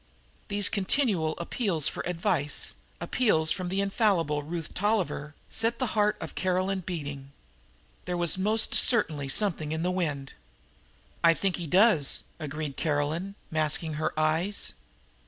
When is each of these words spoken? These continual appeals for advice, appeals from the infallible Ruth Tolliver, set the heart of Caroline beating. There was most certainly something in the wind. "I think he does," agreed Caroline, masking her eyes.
These 0.47 0.67
continual 0.67 1.35
appeals 1.37 1.87
for 1.87 2.01
advice, 2.07 2.73
appeals 2.99 3.51
from 3.51 3.69
the 3.69 3.81
infallible 3.81 4.41
Ruth 4.41 4.73
Tolliver, 4.73 5.35
set 5.51 5.77
the 5.77 5.93
heart 5.93 6.17
of 6.19 6.33
Caroline 6.33 6.79
beating. 6.79 7.31
There 8.05 8.17
was 8.17 8.35
most 8.35 8.73
certainly 8.73 9.29
something 9.29 9.71
in 9.71 9.83
the 9.83 9.91
wind. 9.91 10.33
"I 11.23 11.35
think 11.35 11.57
he 11.57 11.67
does," 11.67 12.23
agreed 12.39 12.77
Caroline, 12.77 13.35
masking 13.51 13.93
her 13.93 14.19
eyes. 14.19 14.73